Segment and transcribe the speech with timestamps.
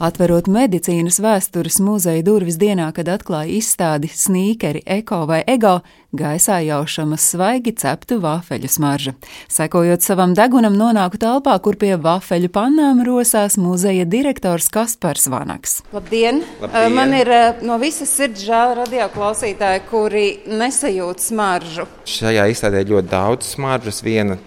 [0.00, 5.74] Atverot medicīnas vēstures muzeja durvis dienā, kad atklāja izstādi sīkeri, eko vai ego,
[6.16, 9.12] gaisā jaušama svaigi ceptu vafeļu smarža.
[9.52, 15.82] Sekojot savam degunam, nonāku telpā, kur pie vafeļu pannām rosās muzeja direktors Kaspars Vanaks.
[15.92, 16.40] Labdien!
[16.64, 16.96] Labdien.
[16.96, 17.28] Man ir
[17.60, 21.84] no visas sirds žēl radio klausītāji, kuri nesajūt smaržu.
[22.08, 24.00] Šajā izstādē ļoti daudz smaržas.
[24.00, 24.40] Viena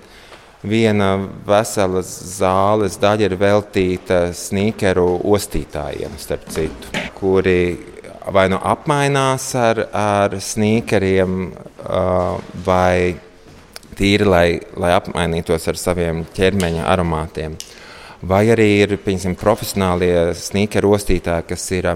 [0.63, 1.15] viena
[1.47, 7.59] vesela zāles daļa ir veltīta sneakeru ostītājiem, starp citu, kuri
[8.31, 11.37] vai nu apmainās ar, ar sneakeriem,
[11.83, 13.15] uh, vai
[13.99, 14.47] tīri, lai,
[14.79, 17.57] lai apmainītos ar saviem ķermeņa aromātiem.
[18.23, 21.89] Vai arī ir piemēram, profesionālie sneakeru ostītāji, kas ir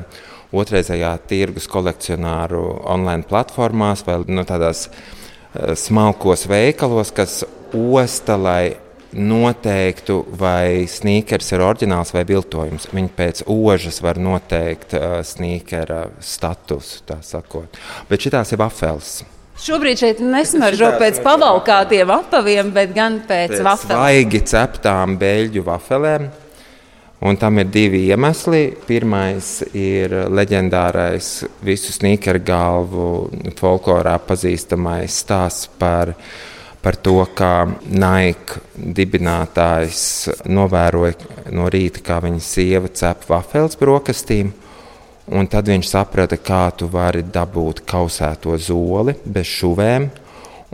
[0.52, 2.60] otrreizējā tirgus kolekcionāru
[2.92, 5.00] online platformās vai no nu, tādās uh,
[5.76, 7.42] smalkos veikalos, kas
[7.74, 8.76] osta, lai
[9.18, 12.90] noteiktu, vai sneakers ir oriģināls vai viltojums.
[12.94, 17.80] Viņi pēc ožas var noteikt uh, sneakera statusu, tā sakot.
[18.10, 19.22] Bet šitās ir wafels.
[19.58, 23.98] Šobrīd šeit nesmaržo pēc pavalkātiem apaviem, bet gan pēc, pēc vafelēm.
[23.98, 26.28] Svaigi ceptām beļģu vafelēm.
[27.26, 28.76] Un tam ir divi iemesli.
[28.86, 31.32] Pirmais ir leģendārais
[31.66, 33.08] visu sneakeru galvu
[33.58, 36.14] folklorā pazīstamais stāsts par
[36.88, 44.54] par to, kā Nike dibinātājs novēroja no rīta, kā viņa sieva cep vafels brokastīm.
[45.36, 50.08] Un tad viņš saprata, kā tu vari dabūt kausēto zoli bez šuvēm.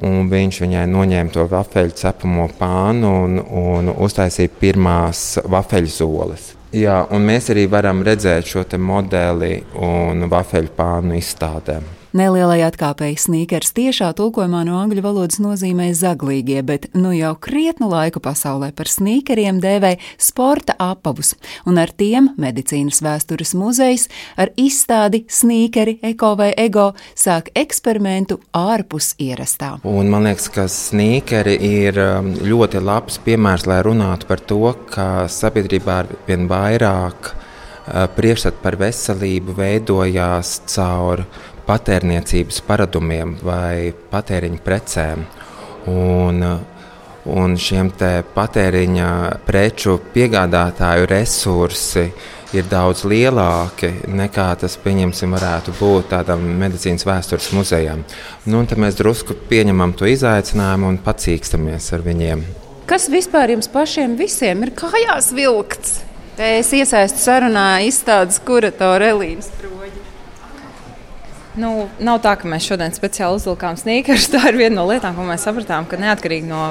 [0.02, 6.48] Un viņš viņai noņēma to vafeļu cepamo pānu un, un uztaisīja pirmās vafeļu zoles.
[6.74, 12.03] Jā, un mēs arī varam redzēt šo modeli un vafeļu pānu izstādēm.
[12.14, 18.22] Nelielai atkāpēji sneakers tiešā tulkojumā no angļu valodas nozīmē zaglīgie, bet nu jau krietnu laiku
[18.22, 21.32] pasaulē par sneakeriem dēvē sporta apavus,
[21.66, 24.06] un ar tiem medicīnas vēstures muzejs
[24.38, 29.80] ar izstādi sneakeri, eko vai ego sāk eksperimentu ārpus ierastā.
[29.82, 34.62] Un man liekas, ka sneakeri ir um, ļoti labs piemērs, lai runātu par to,
[34.94, 41.26] ka sabiedrībā ar vien vairāk uh, priekšstats par veselību veidojās caur
[41.68, 45.26] patērniecības paradumiem vai patēriņa precēm.
[45.92, 46.44] Un,
[47.34, 47.92] un šiem
[48.36, 49.10] patēriņa
[49.48, 52.08] preču piegādātāju resursi
[52.54, 58.04] ir daudz lielāki nekā tas, pieņemsim, varētu būt tādam medicīnas vēstures muzejam.
[58.46, 62.46] Nu, tad mēs drusku pieņemam to izaicinājumu un pacīkstamies ar viņiem.
[62.90, 66.02] Kas vispār jums pašiem visiem ir kājās vilkts?
[66.34, 69.63] Es iesaistu sarunā izstādes kuratoru Stroģi.
[71.54, 74.30] Nu, nav tā, ka mēs šodien speciāli uzvilkām sneakers.
[74.34, 76.64] Tā ir viena no lietām, ko mēs sapratām, ka neatkarīgi no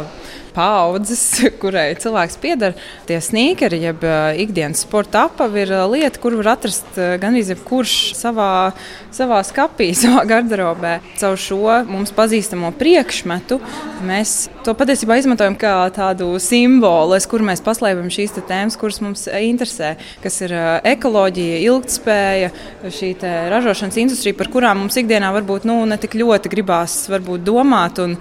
[0.55, 1.25] paudzes,
[1.63, 2.77] kurai cilvēks pieder.
[3.09, 4.05] Tie sneakeri, jeb
[4.43, 8.73] ikdienas sporta apavi, ir lieta, kur var atrast gan jebkurš savā,
[9.15, 10.99] savā skapī, savā garderobē.
[11.21, 13.61] Caur šo mums pazīstamo priekšmetu
[14.07, 19.95] mēs to patiesībā izmantojam kā tādu simbolu, kur mēs paslēpjam šīs tēmas, kuras mums interesē,
[20.23, 20.55] kas ir
[20.93, 22.51] ekoloģija, ilgspēja,
[22.93, 23.13] šī
[23.53, 28.01] ražošanas industrija, par kurām mums ikdienā varbūt nu, ne tik ļoti gribās varbūt, domāt.
[28.03, 28.17] Un,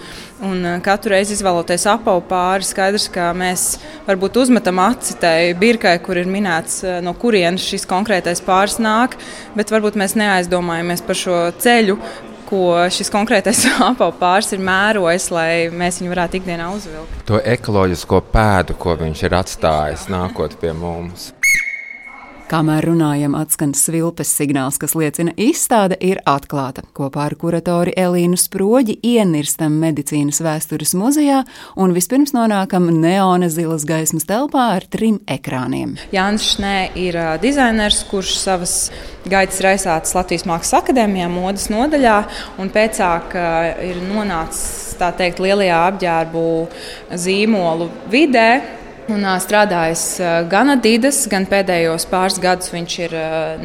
[0.46, 2.66] un katru reizi izvēloties apavu pāri.
[2.68, 3.78] Skaidrs, ka mēs
[4.08, 9.18] varbūt uzmetam aci tai birkai, kur ir minēts, eh, no kurienes šis konkrētais pāris nāk,
[9.56, 11.98] bet varbūt mēs neaizdomājamies par šo ceļu,
[12.52, 13.66] ko šis konkrētais
[14.24, 17.22] pāris ir mērojis, lai mēs viņu varētu ikdienā uzvilkt.
[17.30, 21.32] To ekoloģisko pēdu, ko viņš ir atstājis nākot pie mums.
[22.52, 26.82] Kamēr runājam, atskan svilpes signāls, kas liecina, izstāde ir atklāta.
[26.92, 31.46] Kopā ar kuratori Elīnu Sproģi ienirstam medicīnas vēstures muzejā
[31.80, 35.94] un vispirms nonākam neona zilas gaismas telpā ar trim ekrāniem.
[36.12, 38.76] Jānis Šnē ir dizainers, kurš savas
[39.32, 42.18] gaitas raisātas Latvijas Mākslas akadēmijā modes nodaļā
[42.60, 43.40] un pēcāk
[43.88, 46.46] ir nonācis tā teikt lielajā apģērbu
[47.16, 50.04] zīmolu vidē Un, strādājis
[50.52, 53.16] gan Adidas, gan pēdējos pāris gadus viņš ir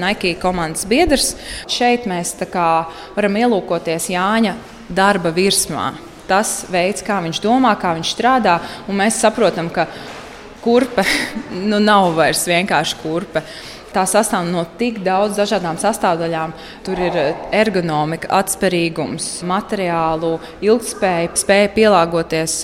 [0.01, 1.35] Nike komandas biedrs.
[1.69, 4.55] Šeit mēs varam ielūkoties Jāņa
[4.89, 5.93] darba virsmā.
[6.27, 8.57] Tas veids, kā viņš domā, kā viņš strādā,
[8.89, 9.87] un mēs saprotam, ka
[10.65, 11.05] kurpe
[11.71, 13.45] nu, nav vairs vienkārši kurpe.
[13.93, 16.53] Tā sastāv no tik daudz dažādām sastāvdaļām.
[16.85, 17.15] Tur ir
[17.55, 22.63] ergonomika, atspērīgums, materiālu, ilgspēja, spēja pielāgoties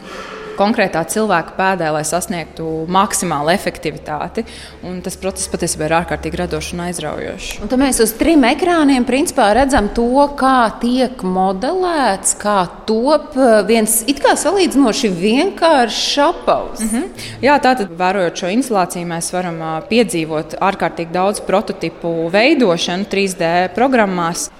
[0.62, 4.46] konkrētā cilvēka pēdē, lai sasniegtu maksimālu efektivitāti.
[4.86, 7.50] Un tas process patiesībā ir ārkārtīgi radošs un aizraujošs.
[7.64, 13.60] Un tad mēs uz trim ekrāniem principā redzam to, kā tiek modelēts, kā top eh,
[13.68, 16.80] viens it kā salīdzinoši vienkāršs apavs.
[16.80, 17.28] Mm -hmm.
[17.42, 24.50] Jā, tātad, vērojot šo instalāciju, mēs varam piedzīvot ārkārtīgi daudz prototipu veidošanu 3D programmās.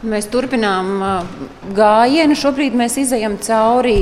[0.00, 1.02] Mēs turpinām
[1.76, 2.36] gājienu.
[2.38, 3.98] Šobrīd mēs izējām cauri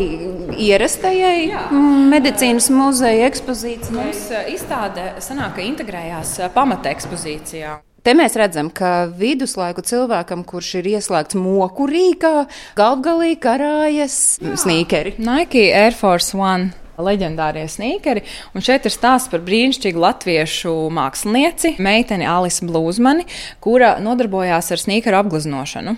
[0.68, 1.64] ierastajai Jā.
[2.12, 3.96] medicīnas muzeja ekspozīcijai.
[3.96, 4.24] Mums
[4.54, 7.80] izstāde sanāk, integrējās pamata ekspozīcijā.
[8.06, 12.46] Te mēs redzam, ka viduslaiku cilvēkam, kurš ir ieslēgts moku rīkā,
[12.78, 15.18] galvgalī karājas sīkeri.
[15.18, 16.70] Nike Air Force One
[17.04, 18.24] leģendārie sīkeri.
[18.54, 23.28] Un šeit ir stāsts par brīnišķīgu latviešu mākslinieci, meiteni Alisu Blūzmani,
[23.64, 25.96] kura nodarbojās ar sīkeru apgleznošanu.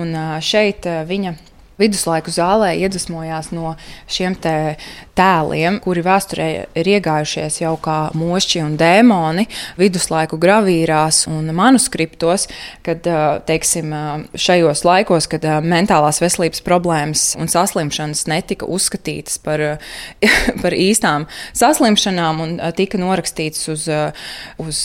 [0.00, 1.36] Un šeit viņa
[1.80, 3.74] viduslaiku zālē iedvesmojās no
[4.10, 6.48] šiem tēliem, kuri vēsturē
[6.78, 9.46] ir iegājušies jau kā mošķi un dēmoni
[9.80, 12.46] viduslaiku gravīrās un manuskriptos,
[12.86, 13.06] kad
[13.48, 13.90] teiksim,
[14.38, 19.64] šajos laikos, kad mentālās veselības problēmas un saslimšanas netika uzskatītas par,
[20.62, 23.88] par īstām saslimšanām un tika norakstītas uz,
[24.62, 24.84] uz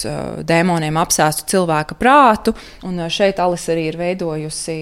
[0.49, 2.55] dēmoniem apsēstu cilvēka prātu.
[2.87, 4.79] Un šeit Alisa arī ir veidojusi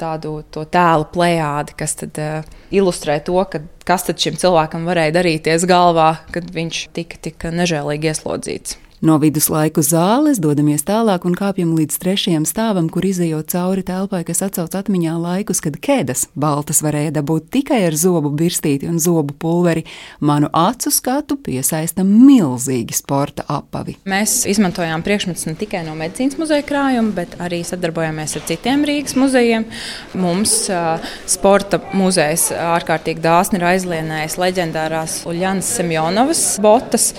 [0.00, 5.14] tādu tēlu plānu plējādi, kas tad, uh, ilustrē to, ka, kas tad šim cilvēkam varēja
[5.20, 8.78] darīties galvā, kad viņš tika tik nežēlīgi ieslodzīts.
[9.02, 14.44] No viduslaiku zāles dodamies tālāk un kāpjam līdz trešajam stāvam, kur izējot cauri telpai, kas
[14.46, 19.82] atcauc atmiņā laikus, kad kēdes baltas varēja dabūt tikai ar zobu birstīti un zobu pulveri.
[20.22, 23.96] Manu acu skatu piesaista milzīgi sporta apavi.
[24.06, 29.18] Mēs izmantojām priekšmetus ne tikai no medicīnas muzeja krājuma, bet arī sadarbojāmies ar citiem Rīgas
[29.18, 29.66] muzejiem.
[30.14, 37.10] Mums uh, sporta muzejs ārkārtīgi dāsni ir aizlienējis leģendārās Uljānas Semjonovas botas,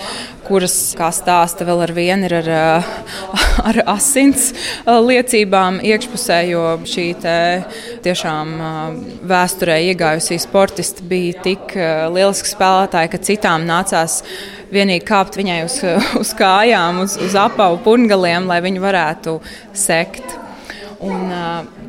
[0.44, 2.84] kuras, kā stāsta, vēl ar vienu ir ar,
[3.70, 4.52] ar asins
[4.86, 7.06] liecībām iekšpusē, jo šī
[8.04, 8.52] tiešām
[9.30, 11.74] vēsturē iegājusī sportisti bija tik
[12.14, 14.20] lieliski spēlētāji, ka citām nācās
[14.74, 15.80] vienīgi kāpt viņai uz,
[16.22, 19.38] uz kājām, uz, uz apavu pungaliem, lai viņi varētu
[19.72, 20.38] sekt.
[21.04, 21.28] Un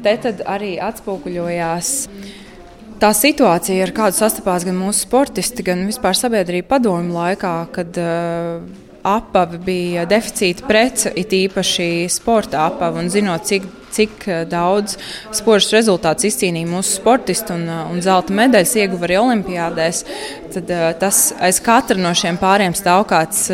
[0.03, 0.17] te
[0.49, 1.93] arī atspoguļojās
[2.95, 8.84] Tā situācija, ar kādu sastapās gan mūsu sportisti, gan vispār sabiedrība padomju laikā, kad uh,
[9.05, 13.65] apavi bija deficīta prece, it īpaši sporta apavi, un zinot, cik,
[13.95, 14.97] cik daudz
[15.35, 20.01] sporta rezultātus izcīnīja mūsu sportisti un, un zelta medaļas ieguva arī olimpiādēs,
[20.55, 23.45] tad uh, tas aiz katra no šiem pāriem stāv kāds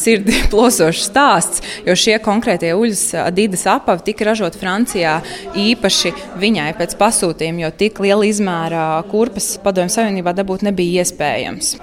[0.00, 5.18] sirdi plosošs stāsts, jo šie konkrētie uļas Adidas apavi tika ražot Francijā
[5.58, 11.74] īpaši viņai pēc pasūtījuma, jo tik liela izmēra kurpes padomju savienībā dabūt nebija iespējams.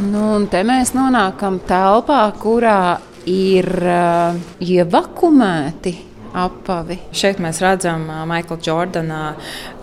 [0.00, 5.92] Nu, un te mēs nonākam telpā, kurā ir uh, ievakumēti
[6.40, 6.96] apavi.
[7.12, 9.20] Šeit mēs redzam uh, Maikla Jordana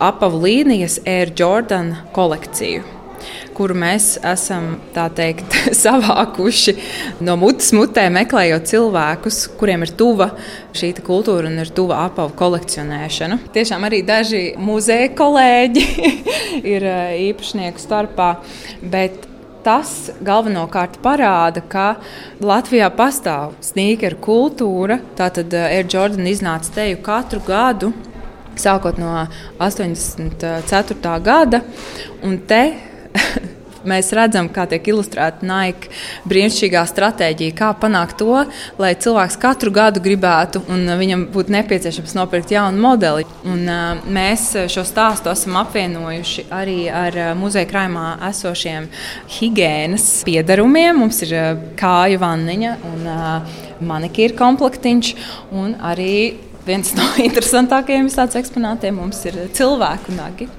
[0.01, 2.95] apavu līnijas Air Jordan kolekciju
[3.57, 6.75] kuru mēs esam teikt, savākuši
[7.25, 10.29] no mutes mutē, meklējot cilvēkus, kuriem ir tuva
[10.77, 13.39] šī kultūra un ir tuva apavu kolekcionēšana.
[13.55, 15.87] Tiešām arī daži muzeja kolēģi
[16.73, 18.35] ir uh, īpašnieku starpā.
[18.81, 19.25] Bet
[19.67, 19.93] tas
[20.23, 21.97] galvenokārt parāda, ka
[22.39, 25.01] Latvijā pastāv sneakeru kultūra.
[25.17, 27.91] Tātad eh, Air Jordan iznāca teju katru gadu.
[28.57, 29.11] Sākot no
[29.61, 31.11] 84.
[31.21, 31.61] gada,
[32.25, 32.63] un te
[33.87, 35.91] mēs redzam, kā tiek ilustrēta Nike
[36.29, 38.43] brīnišķīgā stratēģija, kā panākt to,
[38.81, 43.27] lai cilvēks katru gadu gribētu un viņam būtu nepieciešams nopirkt jaunu modeli.
[43.47, 48.89] Un, uh, mēs šo stāstu esam apvienojuši arī ar uh, muzeja krājumā esošiem
[49.37, 51.03] higiēnas piedarumiem.
[51.03, 51.47] Mums ir uh,
[51.79, 55.13] kāju vanniņa un uh, manikīra komplektiņš
[55.55, 58.09] un arī viens no interesantākajiem
[58.41, 60.49] eksponātiem mums ir cilvēku nagi.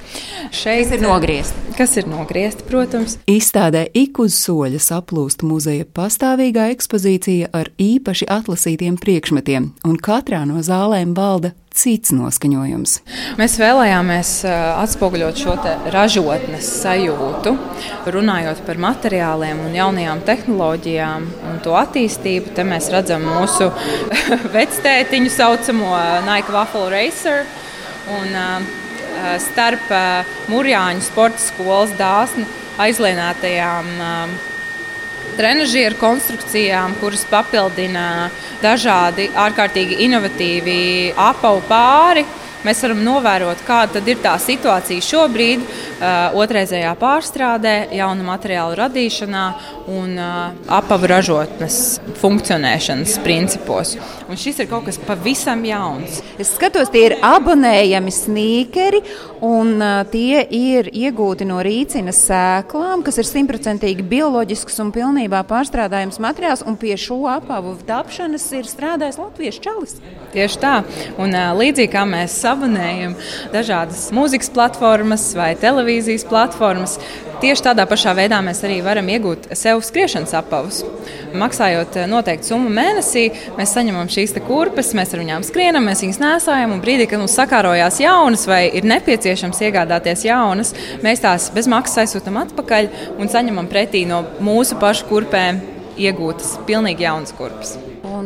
[0.55, 1.75] Šeit ir nogriezti.
[1.79, 3.19] Kas ir nogriezti, protams.
[3.29, 10.65] Izstādē ik uz soļa saplūst muzeja pastāvīgā ekspozīcija ar īpaši atlasītiem priekšmetiem, un katrā no
[10.65, 12.97] zālēm valda cits noskaņojums.
[13.39, 15.55] Mēs vēlējāmies atspoguļot šo
[15.95, 17.55] ražotnes sajūtu,
[18.15, 22.55] runājot par materiāliem un jaunajām tehnoloģijām un to attīstību.
[22.57, 23.71] Te mēs redzam mūsu
[24.57, 25.95] vectētiņu saucamo
[26.27, 27.47] Nike Waffle Racer.
[28.19, 28.37] Un,
[29.43, 29.91] starp
[30.49, 32.47] Mūrjāņu sporta skolas dāsni
[32.79, 33.91] aizlienātajām
[35.37, 38.31] trenižieru konstrukcijām, kuras papildina
[38.63, 40.79] dažādi ārkārtīgi inovatīvi
[41.29, 42.25] apavu pāri.
[42.67, 45.63] Mēs varam novērot, kāda ir tā situācija šobrīd,
[45.99, 49.45] otrreizējā pārstrādē, jaunu materiālu radīšanā
[49.91, 53.97] un apavu ražotnes funkcionēšanas principos.
[54.29, 56.21] Un šis ir kaut kas pavisam jauns.
[56.39, 59.03] Es skatos, tie ir abonējami sīkeri,
[59.45, 66.65] un tie ir iegūti no rīcinas sēklām, kas ir simtprocentīgi bioloģisks un pilnībā pārstrādājams materiāls.
[66.79, 69.97] Pie šo apavu tapšanas ir strādājis Latvijas čalis.
[70.31, 70.75] Tieši tā.
[71.19, 73.17] Un, līdzīgi kā mēs sabonējam
[73.51, 75.88] dažādas mūzikas platformas vai televīzijas
[76.29, 76.97] platformas,
[77.43, 80.83] tieši tādā pašā veidā mēs arī varam iegūt sev skriešanas apavus.
[81.39, 83.27] Maksājot noteiktu summu mēnesī,
[83.59, 86.75] mēs saņemam šīs kurpes, mēs ar viņām skrienam, mēs viņas nesājam.
[86.77, 92.05] Un brīdī, kad mums sakārojās jaunas vai ir nepieciešams iegādāties jaunas, mēs tās bez maksas
[92.05, 95.63] aizsūtām atpakaļ un saņemam pretī no mūsu pašu kurpēm
[95.99, 97.77] iegūtas pilnīgi jaunas kurpes.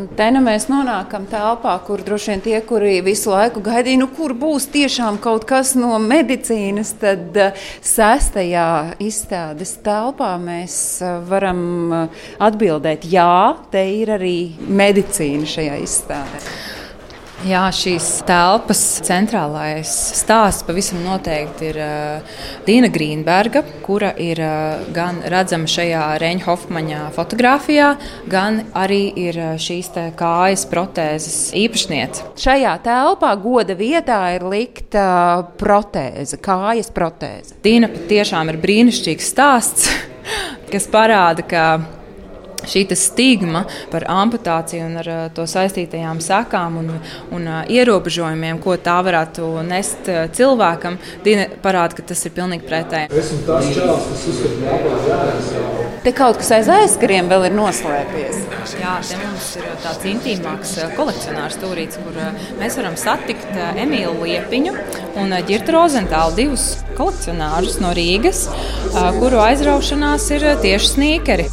[0.03, 4.09] Un te nu mēs nonākam telpā, kur droši vien tie, kuri visu laiku gaidīja, nu,
[4.11, 8.67] kur būs tiešām kaut kas no medicīnas, tad uh, sestajā
[8.99, 10.75] izstādes telpā mēs
[11.07, 11.63] uh, varam
[11.95, 16.47] uh, atbildēt, jā, te ir arī medicīna šajā izstādē.
[17.43, 25.19] Jā, šīs telpas centrālais stāsts pavisam noteikti ir uh, Dīna Grīnberga, kura ir uh, gan
[25.27, 27.89] redzama šajā Reņģa Hofmaņa fotografijā,
[28.31, 32.29] gan arī ir uh, šīs kājas protēzes īpašniece.
[32.39, 35.09] Šajā telpā goda vietā ir likta
[35.59, 37.59] protēze, kājas protēze.
[37.67, 39.91] Dīna patiešām ir brīnišķīgs stāsts,
[40.73, 41.67] kas parāda, ka
[42.69, 46.91] šī stigma par amputāciju un ar uh, to saistītajām sekām un,
[47.35, 50.99] un uh, ierobežojumiem, ko tā varētu nest uh, cilvēkam,
[51.65, 53.13] parāda, ka tas ir pilnīgi pretēji.
[53.23, 58.41] Esmu tas čels, kas uzskata, ka Te kaut kas aiz aizkariem vēl ir noslēpies.
[58.81, 62.19] Jā, te mums ir tāds intīmāks kolekcionārs stūrīts, kur
[62.59, 64.75] mēs varam satikt Emīlu Liepiņu
[65.23, 68.49] un Girta Rozentālu divus kolekcionārus no Rīgas,
[69.21, 71.53] kuru aizraušanās ir tieši snīkeri.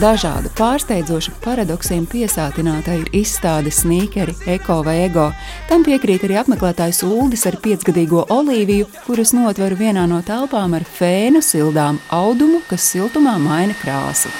[0.00, 5.26] Dažādu pārsteidzošu paradoksiem piesātināta ir izstāde Sneakeri, Eko vai Ego.
[5.68, 11.44] Tam piekrīt arī apmeklētājs Uldis ar piecgadīgo olīviju, kuras notveru vienā no telpām ar fēnu
[11.44, 14.32] sildām audumu, kas siltumā maina krāsu.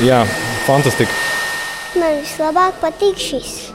[0.00, 0.24] Jā,
[0.64, 1.12] fantastiski!
[2.00, 3.73] Man vislabāk patīk šis.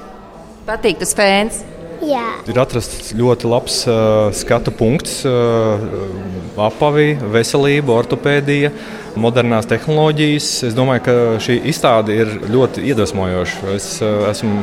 [0.69, 1.63] Patīk tas fēns.
[2.05, 2.27] Jā.
[2.47, 5.81] Ir atrasts ļoti labs uh, skatu punkts, uh,
[6.61, 8.69] apavī, veselība, ortopēdija,
[9.19, 10.49] modernās tehnoloģijas.
[10.69, 13.73] Es domāju, ka šī izstāde ir ļoti iedvesmojoša.
[13.73, 14.61] Es uh, esmu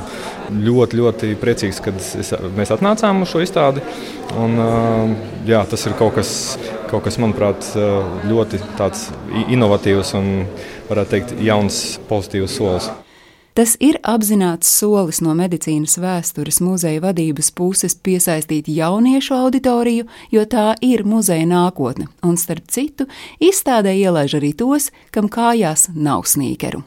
[0.54, 3.82] ļoti, ļoti priecīgs, ka es, mēs atnācām uz šo izstādi.
[4.38, 6.30] Un, uh, jā, tas ir kaut kas,
[6.92, 7.66] kaut kas, manuprāt,
[8.30, 8.62] ļoti
[9.58, 10.30] inovatīvs un,
[10.86, 12.88] varētu teikt, jauns, pozitīvs solis.
[13.56, 20.74] Tas ir apzināts solis no medicīnas vēstures muzeja vadības puses piesaistīt jauniešu auditoriju, jo tā
[20.84, 23.06] ir muzeja nākotne, un starp citu,
[23.40, 26.84] izstādē ielaiž arī tos, kam kājās nav sīkeru.